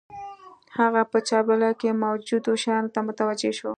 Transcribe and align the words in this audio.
هغه 0.77 1.01
په 1.11 1.17
چاپېريال 1.29 1.73
کې 1.81 1.99
موجودو 2.03 2.51
شیانو 2.63 2.93
ته 2.93 2.99
متوجه 3.07 3.51
شو 3.57 3.69